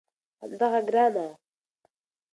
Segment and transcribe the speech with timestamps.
[0.41, 1.27] همدغه ګرانه